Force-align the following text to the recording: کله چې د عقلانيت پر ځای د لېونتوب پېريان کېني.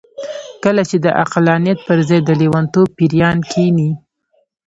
کله 0.63 0.81
چې 0.89 0.97
د 1.05 1.07
عقلانيت 1.21 1.79
پر 1.87 1.99
ځای 2.09 2.19
د 2.23 2.29
لېونتوب 2.39 2.87
پېريان 2.97 3.37
کېني. 3.51 3.91